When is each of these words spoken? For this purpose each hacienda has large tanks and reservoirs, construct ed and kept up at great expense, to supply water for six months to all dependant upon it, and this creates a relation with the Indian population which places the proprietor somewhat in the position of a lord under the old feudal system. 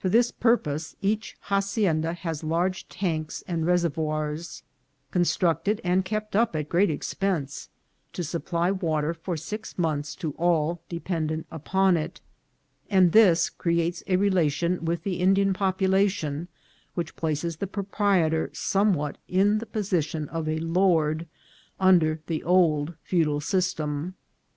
For 0.00 0.08
this 0.08 0.32
purpose 0.32 0.96
each 1.00 1.36
hacienda 1.42 2.12
has 2.12 2.42
large 2.42 2.88
tanks 2.88 3.44
and 3.46 3.64
reservoirs, 3.64 4.64
construct 5.12 5.68
ed 5.68 5.80
and 5.84 6.04
kept 6.04 6.34
up 6.34 6.56
at 6.56 6.68
great 6.68 6.90
expense, 6.90 7.68
to 8.14 8.24
supply 8.24 8.72
water 8.72 9.14
for 9.14 9.36
six 9.36 9.78
months 9.78 10.16
to 10.16 10.32
all 10.32 10.82
dependant 10.88 11.46
upon 11.52 11.96
it, 11.96 12.20
and 12.90 13.12
this 13.12 13.48
creates 13.48 14.02
a 14.08 14.16
relation 14.16 14.84
with 14.84 15.04
the 15.04 15.20
Indian 15.20 15.52
population 15.52 16.48
which 16.94 17.14
places 17.14 17.58
the 17.58 17.68
proprietor 17.68 18.50
somewhat 18.52 19.18
in 19.28 19.58
the 19.58 19.66
position 19.66 20.28
of 20.30 20.48
a 20.48 20.58
lord 20.58 21.28
under 21.78 22.20
the 22.26 22.42
old 22.42 22.94
feudal 23.04 23.40
system. 23.40 24.16